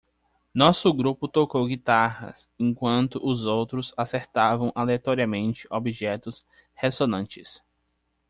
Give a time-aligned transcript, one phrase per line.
[0.51, 6.43] Nosso grupo tocou guitarras enquanto os outros acertavam aleatoriamente objetos
[6.73, 7.61] ressonantes.